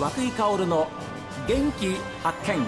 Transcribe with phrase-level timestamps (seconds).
[0.00, 0.88] 和久井薫の
[1.46, 2.66] 元気発見。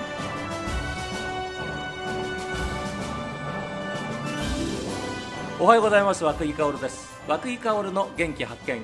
[5.58, 6.25] おはようございます。
[6.25, 7.18] 和久井薫です。
[7.26, 8.82] 和久井薫の元気発見。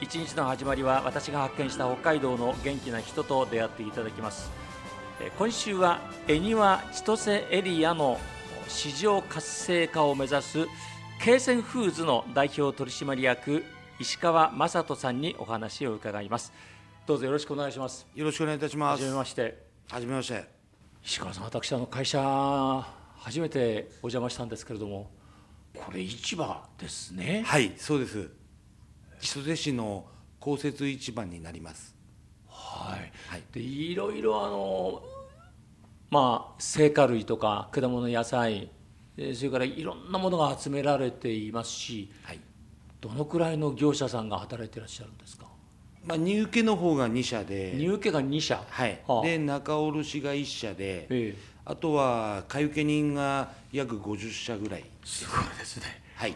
[0.00, 4.50] 一日の始まりは私が発見した北海道の元気な人と出会っていただきます。
[5.36, 8.18] 今週は恵庭千歳エリアの
[8.68, 10.66] 市場活性化を目指す
[11.22, 13.66] 京泉フーズの代表取締役
[14.00, 16.54] 石川雅人さんにお話を伺います。
[17.06, 19.00] どうぞよろしくお願いしますよろしくお願いいたします。
[19.02, 20.44] はじめましてはじめまして。
[21.04, 25.10] 石川さん私あの会社初めてお邪魔したんですけれども
[25.74, 28.30] これ市場ですねはい、そうです。
[29.20, 30.06] 千歳市の
[30.38, 31.94] 公設市場になります。
[32.48, 35.02] はい、はいでいろいろあの
[36.10, 38.70] まあ青果類とか果物野菜
[39.16, 42.40] えそれからいろんなものが集められていますしはい。
[43.00, 45.46] どのくらいの業者さんが働いていらっしゃるんですか？
[46.04, 49.00] まあ荷受けの方が2社で、入受が2社はい。
[49.06, 54.84] はあで仲卸が1社で、ええあとは買受人が約50社ぐらい。
[55.04, 56.34] すごいですねはい。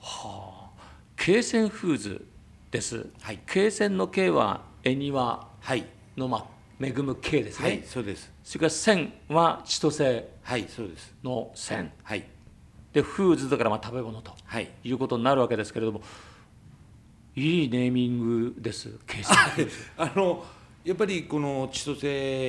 [0.00, 0.82] はあ
[1.16, 2.24] 京泉フーズ
[2.70, 5.84] です、はい京泉の京は恵庭はい。
[6.16, 6.44] のまあ
[6.80, 8.30] 恵む京ですね、はい、そうです。
[8.44, 11.12] それから泉は千歳はい、そうです。
[11.24, 12.24] の泉はい。
[12.92, 14.70] でフーズだからまあ食べ物とはい。
[14.84, 16.02] いうことになるわけですけれどもい
[17.38, 18.90] いネーミングです
[19.96, 20.44] あの
[20.84, 22.06] やっぱりこの千歳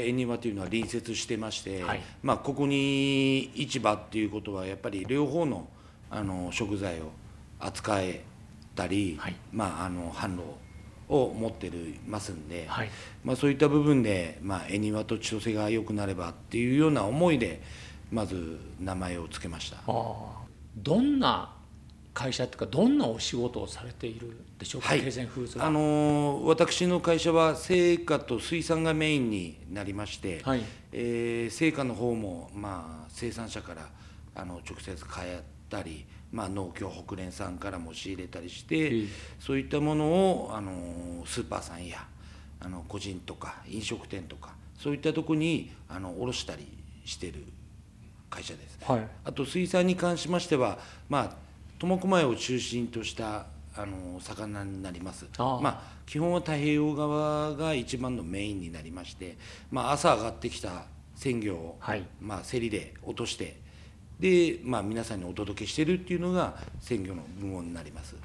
[0.07, 2.01] 恵庭というのは隣接してまして、はい。
[2.23, 5.67] まあ、ここに市場っていうことはやっぱり両方の
[6.09, 7.11] あの食材を
[7.59, 8.23] 扱え
[8.75, 9.35] たり、はい。
[9.51, 10.43] まあ、あの販路
[11.09, 12.89] を持ってるますんで、はい。
[13.25, 17.61] まあ、そういった部分で、まあ、恵庭と千歳が良くなればっていうような思いで
[18.09, 19.77] まず名前を付けました。
[20.77, 21.58] どんな
[22.19, 24.99] 会社というかどんなお仕事をされているでしょうか、はい。
[24.99, 25.03] あ
[25.69, 30.61] のー私の会社は成果と水産がメインになりまして、はい。
[30.91, 33.87] えー成果の方も、まあ、生産者から
[34.35, 35.37] あの直接買っ
[35.69, 39.07] たり、まあ、農協北連さんからも仕入れたりして、ええ。
[39.39, 42.05] そういったものをあのースーパーさんや
[42.59, 46.67] あの個人とか飲食店とかそういったとこにあの卸したり
[47.05, 47.45] してる
[48.29, 48.77] 会社です。
[48.83, 49.07] はい。
[49.23, 51.48] あと水産に関しましては、まあ、
[51.79, 53.45] 苫小牧を中心とした
[53.75, 55.25] あの魚になります。
[55.37, 59.37] まあ、基本は太平洋側が一番のメインになりまして、
[59.71, 60.83] まあ、朝上がってきた
[61.15, 62.03] 鮮魚を、はい。
[62.19, 63.57] まあ、競りで落として
[64.19, 68.15] で、まあ、皆さんにお届けしてるっていうのが鮮魚の部門になります。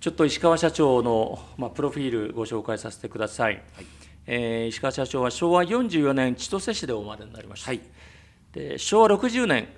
[0.00, 3.86] ちょっと石川社長の、まあ、プロフィールご紹介させてください、はい。
[4.26, 7.80] えー石川社長は昭和44年千歳市でお生まれになりました、はい。
[8.52, 9.68] で昭和60年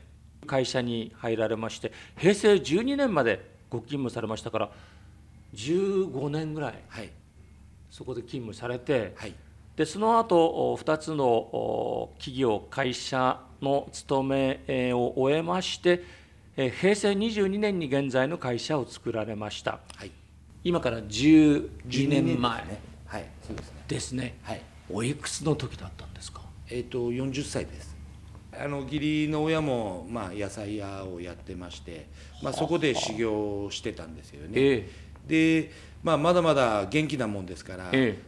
[0.44, 4.71] 会社に入られまして平成12年までご勤務されましたから
[5.55, 7.10] 15年ぐらいはい。
[7.91, 9.34] そこで勤務されてはい。
[9.77, 16.03] でその後2つのお企業会社の勤めえーを終えまして
[16.56, 19.81] えー平成22年に現在の会社を作られました。
[19.97, 20.11] はい。
[20.62, 22.71] 今から12年前で
[23.53, 23.82] すね。
[23.88, 24.38] ですね。
[24.43, 24.62] はい。
[24.91, 26.41] おいくつの時だったんですか？
[26.71, 27.94] えっ、と40歳です
[28.61, 32.09] あの義理の親も、まあ、野菜屋をやってまして、
[32.43, 34.91] まあ、そこで修行してたんですよね、え
[35.27, 35.71] で、
[36.03, 38.19] まあ、まだまだ元気なもんですから、え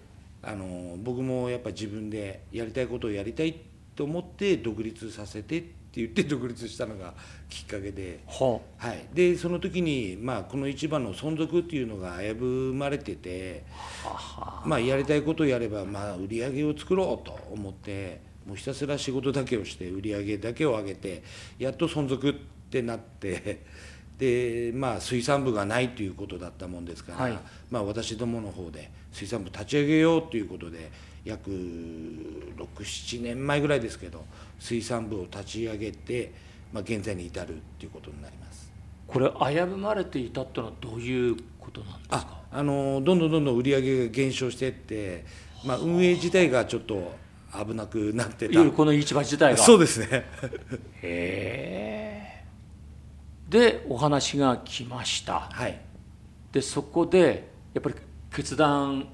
[0.42, 3.60] あの僕もやっぱ自分でやりたいことをやりたい
[3.96, 7.14] と思って独立させてって言って 独立したのが
[7.48, 13.64] きっかけで、ははい、でその時に、まあ、この市場の存続っていうのが危ぶまれてて、
[14.64, 21.22] まあ、やりたいことをやれば、まあ、売り上げを作ろうと思ってもうひたすら仕事だけをして売り上げだけを上げて
[21.58, 22.34] やっと存続っ
[22.70, 23.62] てなって
[24.18, 27.38] で、まあ、水産部がないということだったもんですから、はい
[27.70, 30.90] まあ、私どもの方で水産部立ち上げようということで
[31.24, 34.24] 約67年前ぐらいですけど
[34.58, 36.32] 水産部を立ち上げて、
[36.72, 38.70] まあ、現在に至るということになります。
[39.06, 42.16] これ危ぶまれていたっていうのはどういうことなんですか？
[42.50, 45.24] ああのどんどんどんどん売り上げが減少していって、
[45.64, 47.12] まあ、運営自体がちょっと
[47.64, 48.64] 危なくなってた。
[48.70, 49.58] この市場自体が。
[49.58, 50.06] そうですね。
[50.10, 50.22] へ
[51.02, 52.44] え。
[53.48, 55.48] でお話が来ました。
[55.52, 55.80] はい。
[56.52, 57.94] でそこでやっぱり
[58.34, 59.08] 決断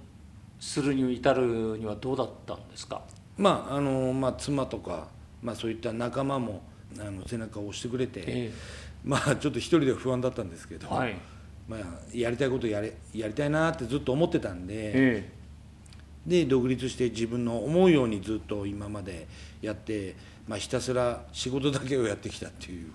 [0.58, 3.02] するに至るにはどうだったんですか？
[3.36, 5.08] まああの、まあ、妻とか、
[5.42, 6.62] まあ、そういった仲間も
[6.98, 8.52] あの背中を押してくれて、え
[9.04, 11.16] まあちょっと一人では不安だったんですけど、はい。
[11.68, 11.80] まあ、
[12.12, 15.32] やりたいことやれやりたいなってずっと思ってたんで、え
[16.26, 19.26] で独立して自分の思うようにずっと今まで
[19.60, 20.14] やって、
[20.46, 22.90] まあ、ひたすら仕事だけをやってきたっていう。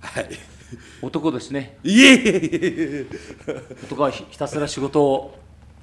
[0.00, 0.28] はい。
[0.30, 0.36] え
[1.02, 1.78] 男ですね。
[1.82, 3.06] いえいえいえ。
[3.84, 5.38] 男はひひたすら仕事を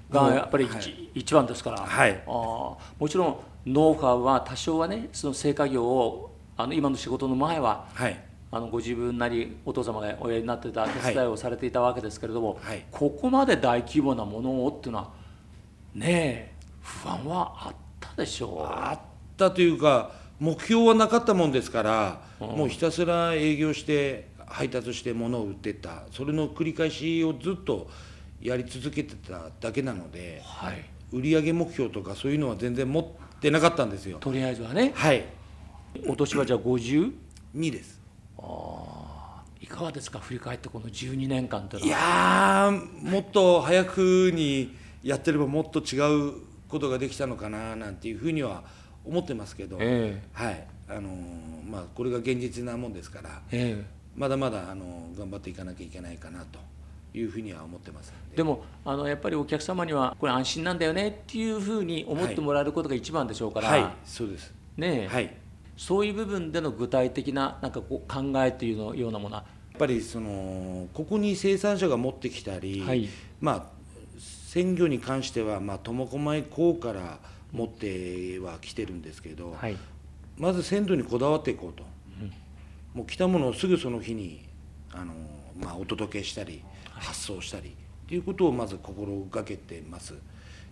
[0.10, 2.24] がやっぱり一,、はい一番ですから、はい。
[2.26, 2.32] あー。
[2.32, 2.78] も
[3.10, 8.24] ちろんノウハウは多少はねその成果業をあの今の仕事の前ははい。
[8.50, 12.86] あのご自分なりお父様がおやりになってた手伝いをされていたわけですけれども、はい。
[12.92, 15.12] ここまで大規模なものをっていうのは
[15.94, 16.57] ねえ
[16.88, 18.66] 不安はあったでしょう。
[18.66, 19.00] あっ
[19.36, 26.04] たというか目標はなかったもんですから、もうひたすら営業して配達して物を売ってった。
[26.12, 27.90] それの繰り返しをずっと
[28.42, 33.06] やり続けてただけなのではい、売上目標とかそういうのは全然持っ
[33.40, 34.20] てなかったんですよ。
[34.20, 34.94] とりあえずはね。
[34.96, 35.26] はい。
[36.08, 37.12] お年はじゃあ 50?
[37.56, 38.00] 2です。
[39.60, 42.00] いかがですか振り返ってこの12年間といういのは。
[42.00, 46.00] やーもっと早くにやってればもっと違
[46.30, 48.64] うことができたのかななんていうふうには
[49.06, 50.68] 思ってますけど、えはい。
[50.90, 53.86] あのーまあこれが現実なもんですからええ。
[54.16, 56.60] まだまだあの頑張っていかなきゃいけないかなと
[57.14, 58.44] いうふうには思ってますんで。
[58.44, 63.92] もあのやっぱりお客様にはこれ安心なんだよねっていうふうに思ってもらえることが一番でしょうから、はい。
[64.06, 64.54] そうです。
[64.78, 65.08] ねえ。
[65.08, 65.26] はい。
[65.26, 65.32] や
[65.76, 69.58] そういう部分での具体的ななんかこう考えというのようなものは。
[69.78, 73.08] っぱりそのここに生産者が持ってきたり、はい。
[73.40, 73.77] まあ
[74.48, 77.20] 鮮魚に関してはまあ苫小牧港から
[77.52, 79.76] 持ってはきてるんですけど、はい。
[80.38, 81.84] まず鮮度にこだわっていこうと、
[82.94, 84.46] もう来たものをすぐその日に
[84.94, 85.14] あの、
[85.60, 90.14] まあ、お届けしたり発送したりっていうことをまず心がけてます。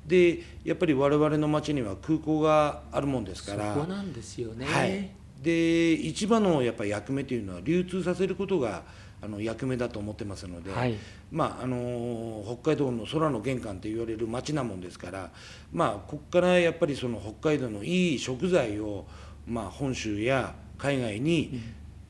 [0.08, 3.74] でやっぱり我々の町には空港があるもんですそから。
[3.74, 5.10] こなんですよね、はい、
[5.42, 8.84] で一番のやっぱり役目というのは流通させることが
[9.22, 10.96] あの役目だと思ってますので、はい
[11.32, 15.32] まあ、あの北海道の空の玄関と言われる町なもんですから、
[15.74, 19.06] まあ、ここからやっぱりその北海道のいい食材を、
[19.48, 21.62] まあ、本州や海外に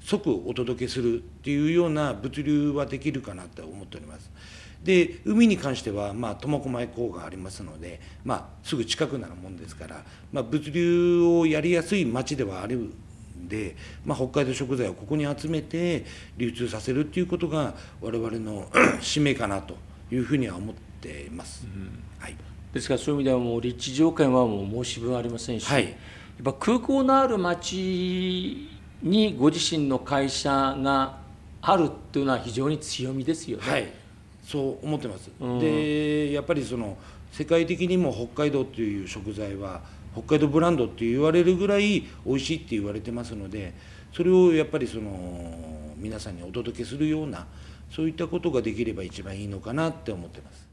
[0.02, 4.30] 即お届けするっていうような物流はできるかなと思っております。
[4.84, 12.92] で海に関しては、まあ、苫小牧港がありますので、まあ、すぐ近くなるもんですから、まあ、物流をやりやすい町ではある
[13.46, 13.76] んで、
[14.06, 16.06] まあ、北海道食材をここに集めて
[16.38, 18.68] 流通させるっていうことが我々の
[19.02, 19.78] 使命かなと
[20.12, 21.66] いうふうには思っています。
[22.20, 22.36] はい。
[22.74, 25.84] ですからそういう意味ではもう立地条件はもう申し分ありませんし、はい。
[25.86, 25.94] やっ
[26.44, 28.70] ぱ空港のある町
[29.02, 30.50] にご自身の会社
[30.80, 31.18] が
[31.62, 33.72] あるっていうのは非常に強みですよね。
[33.72, 33.92] はい、
[34.44, 35.60] そう思ってます、うん。
[35.60, 36.98] でやっぱりその
[37.32, 39.82] 世界的にも北海道っていう食材は
[40.16, 43.74] 北海道ブランドって言われるぐらい美味しいって言われてますので
[44.14, 45.12] それをやっぱりその
[45.98, 47.46] 皆さんにお届けするような
[47.92, 50.66] そういったことができれば一番いいのかなって思ってます。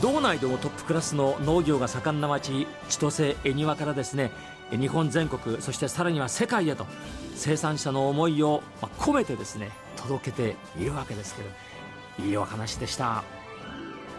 [0.00, 4.32] 道内でもトップクラスの農業が盛んな町千歳恵庭からですね
[4.72, 6.86] 日本全国そしてさらには世界へと
[7.42, 8.62] 生産者の思いを
[8.98, 11.48] 込めてですね届けているわけですけど
[12.24, 13.24] いいお話でした。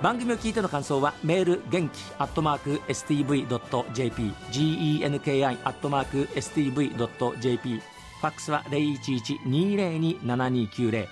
[0.01, 11.07] 番組を聞いての感想はメール元気アットマーク STV.jp genki アットマーク STV.jp ファックスは0112027290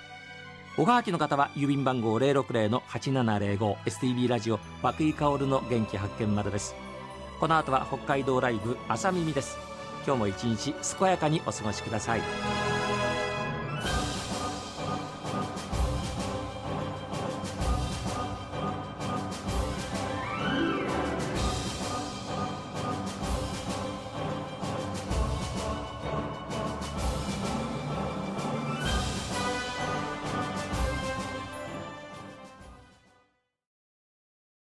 [0.77, 6.75] おはがきの方は郵便番号060-8705 STB ラジオ和久井薫の元気発見までです。
[7.39, 9.70] この後は北海道ライブ朝耳です。
[10.05, 12.70] 今日も一日健やかにお過ごしください。